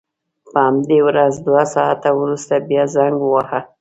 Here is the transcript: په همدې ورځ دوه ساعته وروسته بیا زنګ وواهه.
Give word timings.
په 0.51 0.59
همدې 0.67 0.99
ورځ 1.07 1.33
دوه 1.47 1.63
ساعته 1.75 2.09
وروسته 2.19 2.53
بیا 2.67 2.83
زنګ 2.95 3.15
وواهه. 3.21 3.59